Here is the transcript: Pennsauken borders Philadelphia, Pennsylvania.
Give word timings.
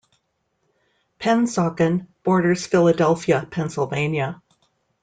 Pennsauken 1.19 2.07
borders 2.23 2.65
Philadelphia, 2.65 3.47
Pennsylvania. 3.51 4.41